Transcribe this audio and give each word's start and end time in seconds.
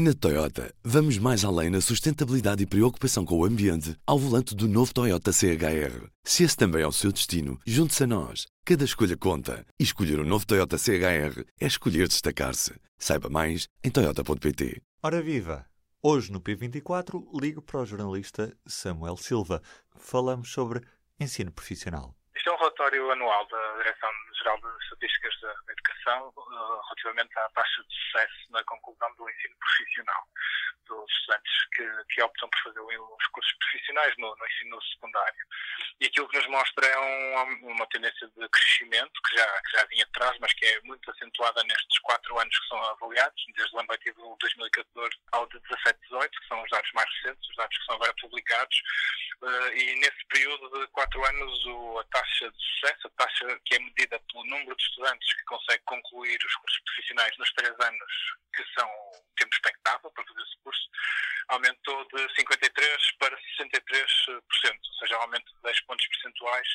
Na 0.00 0.14
Toyota, 0.14 0.72
vamos 0.84 1.18
mais 1.18 1.44
além 1.44 1.70
na 1.70 1.80
sustentabilidade 1.80 2.62
e 2.62 2.66
preocupação 2.66 3.24
com 3.24 3.36
o 3.36 3.44
ambiente 3.44 3.96
ao 4.06 4.16
volante 4.16 4.54
do 4.54 4.68
novo 4.68 4.94
Toyota 4.94 5.32
CHR. 5.32 6.06
Se 6.22 6.44
esse 6.44 6.56
também 6.56 6.82
é 6.82 6.86
o 6.86 6.92
seu 6.92 7.10
destino, 7.10 7.58
junte-se 7.66 8.04
a 8.04 8.06
nós. 8.06 8.46
Cada 8.64 8.84
escolha 8.84 9.16
conta. 9.16 9.66
E 9.76 9.82
escolher 9.82 10.20
o 10.20 10.22
um 10.22 10.24
novo 10.24 10.46
Toyota 10.46 10.78
CHR 10.78 11.42
é 11.60 11.66
escolher 11.66 12.06
destacar-se. 12.06 12.74
Saiba 12.96 13.28
mais 13.28 13.66
em 13.82 13.90
Toyota.pt. 13.90 14.80
Ora 15.02 15.20
viva! 15.20 15.66
Hoje 16.00 16.30
no 16.30 16.40
P24 16.40 17.20
ligo 17.34 17.60
para 17.60 17.80
o 17.80 17.84
jornalista 17.84 18.56
Samuel 18.68 19.16
Silva. 19.16 19.60
Falamos 19.96 20.48
sobre 20.52 20.80
ensino 21.18 21.50
profissional. 21.50 22.17
É 22.48 22.50
um 22.50 22.56
relatório 22.56 23.10
anual 23.10 23.46
da 23.48 23.76
Direção-Geral 23.76 24.58
de 24.58 24.84
Estatísticas 24.84 25.38
da 25.42 25.54
Educação 25.70 26.32
uh, 26.34 26.80
relativamente 26.80 27.38
à 27.38 27.46
taxa 27.50 27.82
de 27.82 27.94
sucesso 27.94 28.46
na 28.48 28.64
conclusão 28.64 29.14
do 29.16 29.28
ensino 29.28 29.54
profissional 29.58 30.24
dos 30.86 31.10
estudantes 31.10 31.52
que, 31.74 32.14
que 32.14 32.22
optam 32.22 32.48
por 32.48 32.62
fazer 32.62 32.80
os 32.80 33.26
cursos 33.32 33.52
profissionais 33.58 34.14
no, 34.16 34.34
no, 34.34 34.46
ensino 34.46 34.82
secundário. 34.82 35.46
E 36.00 36.06
aquilo 36.06 36.26
que 36.28 36.38
nos 36.38 36.46
mostra 36.46 36.86
é 36.86 36.98
um, 36.98 37.68
uma 37.68 37.86
tendência 37.88 38.26
de 38.26 38.48
crescimento 38.48 39.12
que 39.28 39.36
já, 39.36 39.62
que 39.62 39.76
já 39.76 39.84
vinha 39.84 40.04
atrás, 40.04 40.38
mas 40.40 40.54
que 40.54 40.64
é 40.64 40.80
muito 40.84 41.10
acentuada 41.10 41.62
nestes 41.64 41.98
quatro 41.98 42.38
anos 42.38 42.58
que 42.58 42.68
são 42.68 42.82
avaliados, 42.82 43.44
desde 43.54 43.76
o 43.76 43.78
ano 43.78 43.88
letivo 43.90 44.36
2014 44.40 45.10
ao 45.32 45.46
de 45.48 45.60
17-18, 46.18 46.30
que 46.30 46.48
são 46.48 46.62
os 46.62 46.70
dados 46.70 46.90
mais 46.94 47.08
recentes, 47.14 47.50
os 47.50 47.56
dados 47.56 47.78
que 47.78 47.84
são 47.84 47.94
agora 47.94 48.14
publicados. 48.20 48.82
Uh, 49.40 49.68
e 49.74 49.94
nesse 50.00 50.26
período 50.28 50.80
de 50.80 50.86
quatro 50.88 51.24
anos, 51.24 51.64
a 52.00 52.04
taxa 52.10 52.50
de 52.50 52.62
sucesso, 52.62 53.06
a 53.06 53.10
taxa 53.10 53.60
que 53.64 53.74
é 53.76 53.78
medida 53.78 54.20
pelo 54.32 54.44
número 54.46 54.74
de 54.74 54.82
estudantes 54.82 55.34
que 55.34 55.44
consegue 55.44 55.82
concluir 55.84 56.38
os 56.44 56.54
cursos 56.56 56.80
profissionais 56.84 57.38
nos 57.38 57.52
três 57.52 57.74
anos, 57.80 58.12
que 58.54 58.64
são 58.78 58.88
o 58.88 59.22
tempo 59.36 59.54
expectável 59.54 60.10
para 60.10 60.24
fazer 60.24 60.42
esse 60.42 60.58
curso, 60.64 60.88
aumentou 61.48 62.04
de 62.08 62.28
53% 62.34 63.18
para 63.18 63.36
63%, 63.38 64.40
ou 64.42 64.94
seja, 64.98 65.18
um 65.18 65.22
aumento 65.22 65.54
de 65.54 65.62
10 65.62 65.80
pontos 65.82 66.06
percentuais, 66.08 66.68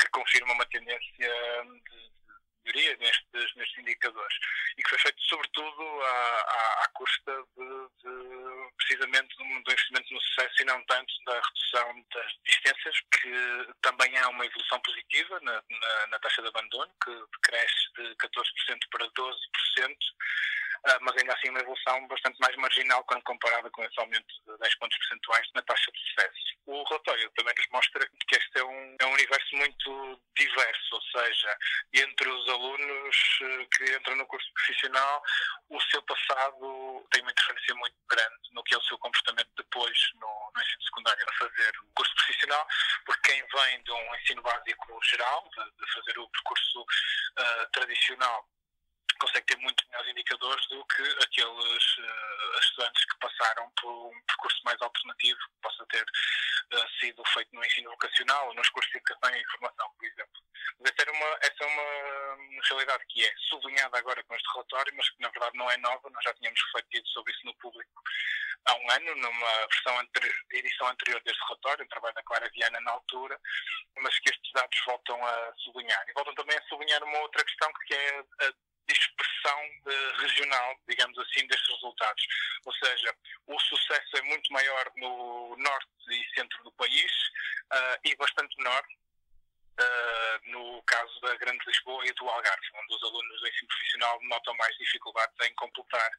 que 0.00 0.08
confirma 0.08 0.54
uma 0.54 0.66
tendência 0.66 1.12
de 1.18 2.19
melhoria 2.64 2.96
nestes, 2.98 3.54
nestes 3.56 3.78
indicadores. 3.78 4.36
E 4.76 4.82
que 4.82 4.90
foi 4.90 4.98
feito 4.98 5.20
sobretudo 5.22 5.82
à, 6.02 6.06
à, 6.06 6.84
à 6.84 6.88
custa 6.94 7.32
de, 7.56 7.88
de, 8.02 8.72
precisamente 8.76 9.36
do 9.36 9.44
investimento 9.44 10.14
no 10.14 10.20
sucesso 10.20 10.62
e 10.62 10.64
não 10.64 10.84
tanto 10.86 11.12
da 11.24 11.40
redução 11.40 12.04
das 12.14 12.32
distâncias, 12.44 13.00
que 13.12 13.74
também 13.82 14.16
há 14.18 14.28
uma 14.28 14.46
evolução 14.46 14.80
positiva 14.80 15.40
na, 15.42 15.52
na, 15.52 16.06
na 16.08 16.18
taxa 16.18 16.42
de 16.42 16.48
abandono, 16.48 16.92
que 17.04 17.24
cresce 17.42 17.92
de 17.96 18.14
14% 18.16 18.78
para 18.90 19.06
12%, 19.10 19.36
ah, 19.78 20.59
mas 21.02 21.16
ainda 21.16 21.34
assim 21.34 21.50
uma 21.50 21.60
evolução 21.60 22.06
bastante 22.08 22.38
mais 22.40 22.56
marginal 22.56 23.04
quando 23.04 23.22
comparada 23.22 23.70
com 23.70 23.84
esse 23.84 24.00
aumento 24.00 24.34
de 24.46 24.58
10 24.58 24.74
pontos 24.76 24.98
percentuais 24.98 25.46
na 25.54 25.62
taxa 25.62 25.90
de 25.92 25.98
sucesso. 25.98 26.58
O 26.66 26.82
relatório 26.84 27.30
também 27.36 27.54
nos 27.56 27.68
mostra 27.70 28.08
que 28.28 28.36
este 28.36 28.58
é 28.58 28.64
um, 28.64 28.96
é 29.00 29.06
um 29.06 29.12
universo 29.12 29.56
muito 29.56 30.22
diverso, 30.36 30.94
ou 30.94 31.02
seja, 31.02 31.58
entre 31.94 32.28
os 32.28 32.48
alunos 32.48 33.16
eh, 33.42 33.66
que 33.76 33.96
entram 33.96 34.16
no 34.16 34.26
curso 34.26 34.52
profissional, 34.54 35.22
o 35.68 35.80
seu 35.82 36.02
passado 36.02 37.06
tem 37.10 37.22
uma 37.22 37.30
interferência 37.30 37.74
muito 37.74 37.96
grande 38.08 38.50
no 38.52 38.62
que 38.64 38.74
é 38.74 38.78
o 38.78 38.82
seu 38.82 38.98
comportamento 38.98 39.50
depois 39.56 39.98
no, 40.14 40.52
no 40.54 40.62
ensino 40.62 40.82
secundário 40.82 41.26
a 41.28 41.32
fazer 41.34 41.72
o 41.82 41.92
curso 41.94 42.14
profissional, 42.14 42.66
porque 43.04 43.32
quem 43.32 43.46
vem 43.46 43.82
de 43.82 43.92
um 43.92 44.14
ensino 44.16 44.42
básico 44.42 45.00
geral, 45.04 45.48
de, 45.56 45.86
de 45.86 45.92
fazer 45.92 46.18
o 46.18 46.28
percurso 46.28 46.80
uh, 46.82 47.70
tradicional, 47.72 48.48
consegue 49.20 49.46
ter 49.46 49.56
muito 49.58 49.86
melhores 49.88 50.10
indicadores 50.10 50.66
do 50.68 50.84
que 50.86 51.02
aqueles 51.24 51.98
uh, 51.98 52.58
estudantes 52.60 53.04
que 53.04 53.18
passaram 53.18 53.70
por 53.80 54.08
um 54.08 54.22
percurso 54.26 54.60
mais 54.64 54.80
alternativo, 54.80 55.38
que 55.38 55.60
possa 55.62 55.86
ter 55.86 56.02
uh, 56.02 56.88
sido 56.98 57.22
feito 57.26 57.54
no 57.54 57.64
ensino 57.64 57.90
vocacional 57.90 58.48
ou 58.48 58.54
nos 58.54 58.68
cursos 58.70 58.90
de 58.90 58.98
educação 58.98 59.34
e 59.34 59.42
informação, 59.42 59.90
por 59.96 60.06
exemplo. 60.06 60.42
Mas 60.80 60.92
essa, 60.98 61.10
uma, 61.10 61.38
essa 61.42 61.64
é 61.64 61.66
uma 61.66 62.62
realidade 62.68 63.04
que 63.08 63.24
é 63.24 63.32
sublinhada 63.48 63.98
agora 63.98 64.22
com 64.24 64.34
este 64.34 64.52
relatório, 64.52 64.94
mas 64.96 65.10
que 65.10 65.20
na 65.20 65.28
verdade 65.28 65.56
não 65.56 65.70
é 65.70 65.76
nova, 65.76 66.10
nós 66.10 66.24
já 66.24 66.34
tínhamos 66.34 66.60
refletido 66.64 67.08
sobre 67.08 67.32
isso 67.32 67.46
no 67.46 67.54
público 67.56 68.02
há 68.66 68.74
um 68.74 68.90
ano, 68.90 69.14
numa 69.16 69.66
versão 69.68 70.08
edição 70.52 70.86
anterior 70.88 71.20
deste 71.22 71.42
relatório, 71.46 71.84
um 71.84 71.88
trabalho 71.88 72.14
da 72.14 72.22
Clara 72.22 72.50
Viana 72.50 72.80
na 72.80 72.92
altura, 72.92 73.38
mas 73.98 74.18
que 74.18 74.30
estes 74.30 74.52
dados 74.52 74.78
voltam 74.86 75.24
a 75.24 75.54
sublinhar. 75.58 76.04
E 76.08 76.12
voltam 76.12 76.34
também 76.34 76.56
a 76.56 76.62
sublinhar 76.62 77.02
uma 77.02 77.18
outra 77.20 77.44
questão 77.44 77.72
que 77.86 77.94
é 77.94 78.18
a 78.18 78.52
dispersão 78.92 79.60
regional, 80.18 80.76
digamos 80.88 81.18
assim, 81.18 81.46
destes 81.46 81.74
resultados. 81.74 82.26
Ou 82.64 82.72
seja, 82.74 83.14
o 83.46 83.58
sucesso 83.60 84.16
é 84.16 84.22
muito 84.22 84.52
maior 84.52 84.90
no 84.96 85.56
norte 85.56 85.88
e 86.10 86.34
centro 86.34 86.62
do 86.64 86.72
país 86.72 87.12
uh, 87.72 87.98
e 88.04 88.16
bastante 88.16 88.56
menor 88.58 88.82
uh, 89.80 90.50
no 90.50 90.82
caso 90.82 91.20
da 91.20 91.36
Grande 91.36 91.64
Lisboa 91.66 92.06
e 92.06 92.12
do 92.12 92.28
Algarve, 92.28 92.66
onde 92.74 92.94
os 92.94 93.02
alunos 93.02 93.40
do 93.40 93.48
ensino 93.48 93.68
profissional 93.68 94.18
notam 94.22 94.54
mais 94.56 94.76
dificuldades 94.78 95.36
em 95.42 95.54
completar 95.54 96.10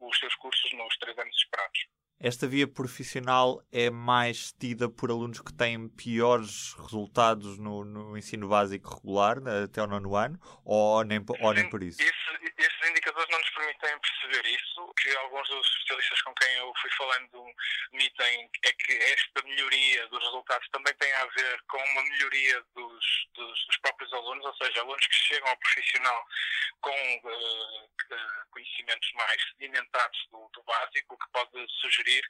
os 0.00 0.18
seus 0.18 0.34
cursos 0.36 0.72
nos 0.72 0.96
três 0.98 1.16
anos 1.18 1.36
esperados. 1.36 1.86
Esta 2.18 2.46
via 2.46 2.66
profissional 2.66 3.62
é 3.70 3.90
mais 3.90 4.50
tida 4.52 4.88
por 4.88 5.10
alunos 5.10 5.40
que 5.40 5.52
têm 5.52 5.86
piores 5.88 6.72
resultados 6.72 7.58
no, 7.58 7.84
no 7.84 8.16
ensino 8.16 8.48
básico 8.48 8.94
regular, 8.94 9.36
até 9.64 9.82
o 9.82 9.86
nono 9.86 10.16
ano, 10.16 10.40
ou 10.64 11.04
nem, 11.04 11.22
ou 11.40 11.52
nem 11.52 11.68
por 11.68 11.82
isso? 11.82 12.00
Esse, 12.00 12.54
esses 12.56 12.90
indicadores 12.90 13.28
não 13.30 13.38
nos 13.38 13.50
permitem 13.50 13.98
perceber 14.00 14.48
isso. 14.48 14.94
que 14.96 15.14
alguns 15.18 15.46
dos 15.48 15.66
especialistas 15.66 16.22
com 16.22 16.34
quem 16.34 16.52
eu 16.54 16.72
fui 16.80 16.90
falando 16.96 17.46
admitem 17.92 18.50
é 18.64 18.72
que 18.72 18.92
esta 18.92 19.42
melhoria 19.44 20.08
dos 20.08 20.24
resultados 20.24 20.68
também 20.70 20.94
tem 20.94 21.12
a 21.12 21.26
ver 21.26 21.62
com 21.68 21.78
uma 21.78 22.02
melhoria 22.02 22.62
dos, 22.74 23.28
dos, 23.34 23.66
dos 23.66 23.76
próprios 23.78 24.12
alunos, 24.14 24.44
ou 24.44 24.54
seja, 24.56 24.80
alunos 24.80 25.06
que 25.06 25.14
chegam 25.14 25.48
ao 25.48 25.56
profissional 25.58 26.26
com 26.80 27.20
uh, 27.24 27.95
conhecimentos 28.50 29.12
mais 29.14 29.42
sedimentados 29.50 30.18
do, 30.30 30.50
do 30.54 30.62
básico, 30.64 31.14
o 31.14 31.18
que 31.18 31.32
pode 31.32 31.66
sugerir 31.80 32.22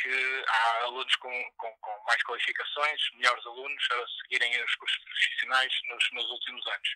que 0.00 0.44
há 0.48 0.82
alunos 0.84 1.14
com, 1.16 1.50
com, 1.56 1.72
com, 1.80 2.04
mais 2.06 2.22
qualificações, 2.22 3.00
melhores 3.14 3.44
alunos, 3.46 3.88
a 3.90 4.22
seguirem 4.22 4.64
os 4.64 4.74
cursos 4.76 4.98
profissionais 5.04 5.72
nos, 5.88 6.12
nos 6.12 6.30
últimos 6.30 6.66
anos. 6.66 6.88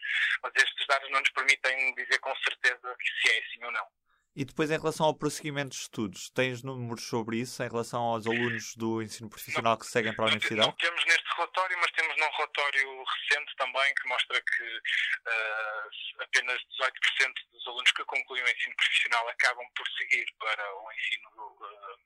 Mas 0.42 0.52
estes 0.56 0.86
dados 0.86 1.10
não 1.10 1.20
nos 1.20 1.30
permitem 1.30 1.94
dizer 1.94 2.18
com 2.20 2.34
certeza 2.36 2.96
se 3.22 3.30
é 3.30 3.38
assim 3.38 3.64
ou 3.64 3.72
não. 3.72 3.86
E 4.34 4.46
depois, 4.46 4.70
em 4.70 4.78
relação 4.78 5.04
ao 5.04 5.14
prosseguimento 5.14 5.76
de 5.76 5.82
estudos, 5.82 6.30
tens 6.30 6.62
números 6.62 7.04
sobre 7.04 7.36
isso, 7.36 7.62
em 7.62 7.68
relação 7.68 8.00
aos 8.00 8.26
alunos 8.26 8.74
do 8.76 9.02
ensino 9.02 9.28
profissional 9.28 9.72
não, 9.72 9.78
que 9.78 9.86
seguem 9.86 10.14
para 10.14 10.24
a 10.24 10.28
universidade? 10.28 10.68
Não 10.68 10.76
temos 10.76 11.01
relatório, 11.42 11.78
mas 11.78 11.90
temos 11.92 12.16
num 12.16 12.30
relatório 12.30 13.04
recente 13.04 13.56
também 13.56 13.94
que 13.94 14.08
mostra 14.08 14.40
que 14.40 14.76
uh, 14.76 16.22
apenas 16.22 16.58
18% 16.62 17.34
dos 17.52 17.66
alunos 17.66 17.92
que 17.92 18.04
concluem 18.04 18.42
o 18.42 18.48
ensino 18.48 18.76
profissional 18.76 19.28
acabam 19.28 19.66
por 19.76 19.86
seguir 19.98 20.26
para 20.38 20.74
o 20.76 20.92
ensino 20.92 21.30
uh, 21.36 21.98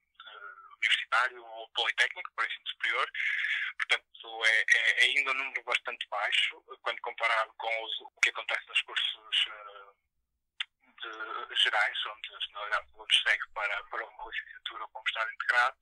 universitário 0.73 1.45
ou 1.45 1.69
politécnico, 1.71 2.33
para 2.35 2.45
o 2.45 2.49
ensino 2.49 2.69
superior. 2.69 3.11
Portanto, 3.77 4.45
é, 4.47 4.65
é, 4.75 5.05
ainda 5.05 5.31
um 5.33 5.35
número 5.35 5.63
bastante 5.65 6.09
baixo 6.09 6.63
quando 6.83 7.01
comparado 7.03 7.53
com 7.59 7.85
os, 7.85 8.01
o 8.01 8.21
que 8.23 8.31
acontece 8.31 8.67
nos 8.69 8.81
cursos 8.83 9.49
gerais, 11.62 12.06
onde 12.06 12.34
a 12.34 12.81
do 12.81 12.93
aluno 12.93 13.15
segue 13.25 13.49
para, 13.55 13.84
para 13.84 14.05
uma 14.05 14.31
licenciatura 14.31 14.84
um 14.84 15.03
estágio 15.06 15.34
integrado, 15.34 15.77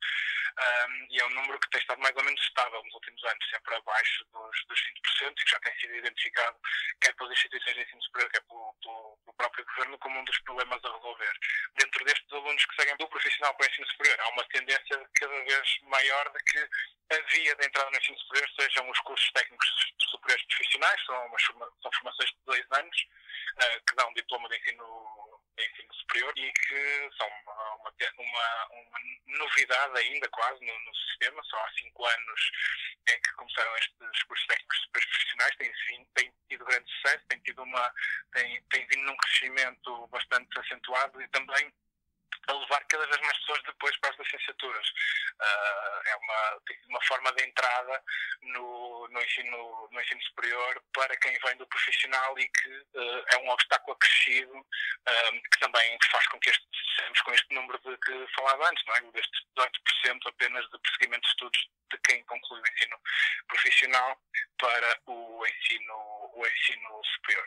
um, 0.55 1.07
e 1.11 1.21
é 1.21 1.25
um 1.27 1.31
número 1.31 1.59
que 1.59 1.71
tem 1.71 1.81
estado 1.81 2.01
mais 2.01 2.15
ou 2.17 2.25
menos 2.25 2.41
estável 2.41 2.83
nos 2.85 2.95
últimos 2.95 3.25
anos, 3.25 3.51
sempre 3.51 3.75
abaixo 3.75 4.25
dos, 4.33 4.65
dos 4.67 4.81
20%, 4.81 5.31
e 5.31 5.45
que 5.45 5.51
já 5.51 5.61
tem 5.61 5.81
sido 5.81 5.97
identificado 5.97 6.57
quer 7.01 7.15
pelas 7.15 7.33
instituições 7.33 7.75
de 7.75 7.83
ensino 7.83 8.03
superior, 8.03 8.31
quer 8.31 8.41
pelo, 8.43 8.75
pelo, 8.83 9.19
pelo, 9.25 9.35
próprio 9.37 9.65
governo, 9.65 9.99
como 9.99 10.21
um 10.21 10.25
dos 10.25 10.39
problemas 10.41 10.85
a 10.85 10.93
resolver. 10.93 11.33
Dentro 11.77 12.05
destes 12.05 12.33
alunos 12.33 12.65
que 12.65 12.75
seguem 12.77 12.97
do 12.97 13.09
profissional 13.09 13.55
para 13.55 13.67
o 13.67 13.71
ensino 13.71 13.87
superior, 13.89 14.21
há 14.21 14.29
uma 14.29 14.45
tendência 14.49 15.11
cada 15.15 15.45
vez 15.45 15.79
maior 15.83 16.33
de 16.33 16.39
que 16.45 16.69
a 17.11 17.21
via 17.33 17.55
de 17.57 17.67
entrada 17.67 17.91
no 17.91 17.97
ensino 17.99 18.19
superior 18.21 18.51
sejam 18.59 18.91
os 18.91 19.01
cursos 19.01 19.31
técnicos 19.33 19.95
superiores 19.99 20.47
profissionais, 20.47 21.05
são, 21.05 21.27
umas, 21.27 21.43
são 21.43 21.93
formações 21.93 22.31
de 22.31 22.45
dois 22.47 22.65
anos, 22.73 23.07
uh, 23.57 23.85
que 23.87 23.95
dão 23.97 24.13
diploma 24.15 24.49
de 24.49 24.57
ensino, 24.59 25.04
ensino 25.59 25.95
superior 25.95 26.33
e 26.37 26.53
que 26.53 27.11
são 27.17 27.29
uma, 27.29 27.75
uma, 28.19 28.69
uma 28.71 28.99
novidade 29.39 29.99
ainda 29.99 30.29
quase 30.29 30.65
no, 30.65 30.79
no, 30.81 30.95
sistema, 30.95 31.43
só 31.45 31.57
há 31.59 31.71
cinco 31.79 32.05
anos 32.05 32.51
em 33.09 33.21
que 33.21 33.33
começaram 33.35 33.77
estes 33.77 34.23
cursos 34.25 34.47
técnicos 34.47 34.87
profissionais, 34.93 35.57
têm, 35.57 36.07
têm 36.15 36.35
tido 36.49 36.65
grande 36.65 36.91
sucesso, 36.91 37.25
têm, 37.29 37.39
tido 37.41 37.63
uma, 37.63 37.95
têm 38.33 38.87
vindo 38.89 39.05
num 39.05 39.17
crescimento 39.17 40.07
bastante 40.09 40.59
acentuado 40.59 41.21
e 41.21 41.29
também 41.29 41.73
a 42.49 42.53
levar 42.53 42.85
cada 42.85 43.07
vez 43.07 43.21
mais 43.21 43.39
pessoas 43.39 43.63
depois 43.65 43.97
para 43.99 44.11
as 44.11 44.19
licenciaturas. 44.19 44.89
Uh, 45.41 46.01
é 46.07 46.17
uma, 46.17 46.61
uma 46.89 47.05
forma 47.05 47.33
de 47.33 47.45
entrada 47.45 48.03
no, 48.43 49.09
no, 49.09 49.23
ensino, 49.23 49.89
no 49.91 50.01
ensino 50.01 50.23
superior 50.23 50.83
para 50.93 51.17
quem 51.17 51.39
vem 51.39 51.57
do 51.57 51.67
profissional 51.67 52.39
e 52.39 52.49
que 52.49 52.69
uh, 52.69 53.25
é 53.33 53.39
um 53.39 53.51
obstáculo 53.51 53.95
acrescido 53.95 54.55
um, 54.55 55.41
que 55.41 55.59
também 55.61 55.99
faz 56.11 56.27
com 56.29 56.39
que 56.41 56.51
este, 56.51 56.69
com 57.25 57.33
este 57.33 57.55
número 57.55 57.79
de 57.81 57.97
que 57.99 58.27
falava 58.35 58.69
antes, 58.69 58.85
não 58.87 58.97
é? 58.97 59.01
destes 59.13 59.41
18% 59.57 60.21
apenas 60.27 60.65
de 60.71 60.79
prosseguimento 60.79 61.23
de 61.23 61.29
estudos 61.29 61.69
de 61.91 61.99
quem 61.99 62.25
conclui 62.25 62.61
o 62.61 62.73
ensino 62.73 63.01
profissional 63.49 64.21
para 64.59 65.01
o 65.07 65.47
ensino, 65.47 65.95
o 66.35 66.47
ensino 66.47 67.03
superior. 67.05 67.45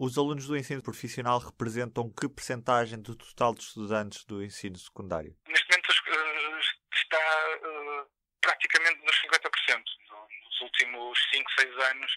Os 0.00 0.16
alunos 0.16 0.46
do 0.46 0.56
ensino 0.56 0.80
profissional 0.80 1.40
representam 1.40 2.08
que 2.08 2.28
percentagem 2.28 3.02
do 3.02 3.16
total 3.16 3.52
de 3.52 3.64
estudantes 3.64 4.24
do 4.24 4.44
ensino 4.44 4.78
secundário? 4.78 5.34
Neste 5.48 5.66
momento 5.66 5.90
uh, 5.90 6.60
está 6.94 7.18
uh, 7.18 8.06
praticamente 8.40 9.04
nos 9.04 9.16
50%. 9.22 9.82
Nos 10.46 10.60
últimos 10.60 11.18
5, 11.34 11.50
6 11.58 11.78
anos 11.90 12.12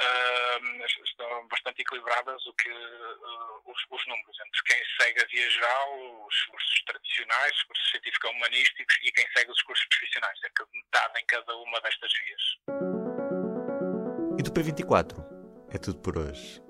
uh, 0.00 1.04
estão 1.04 1.46
bastante 1.46 1.82
equilibradas 1.82 2.44
o 2.46 2.52
que, 2.54 2.68
os, 2.68 3.78
os, 3.90 4.06
números 4.08 4.36
entre 4.44 4.62
quem 4.64 4.82
segue 5.00 5.22
a 5.22 5.26
via 5.26 5.50
geral, 5.50 6.26
os 6.26 6.42
cursos 6.46 6.82
tradicionais, 6.84 7.52
os 7.54 7.62
cursos 7.62 7.90
científico-humanísticos 7.90 8.98
e 9.04 9.12
quem 9.12 9.26
segue 9.36 9.52
os 9.52 9.62
cursos 9.62 9.86
profissionais, 9.86 10.40
cerca 10.40 10.66
de 10.66 10.72
metade 10.82 11.20
em 11.20 11.26
cada 11.26 11.56
uma 11.58 11.80
destas 11.80 12.12
vias. 12.24 12.42
E 14.36 14.42
do 14.42 14.50
P24? 14.50 15.14
É 15.72 15.78
tudo 15.78 16.00
por 16.00 16.18
hoje. 16.18 16.69